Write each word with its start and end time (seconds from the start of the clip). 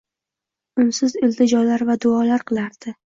unsiz 0.83 1.13
iltijolar 1.27 1.85
va 1.91 1.97
duolar 2.07 2.47
qilardi. 2.53 2.95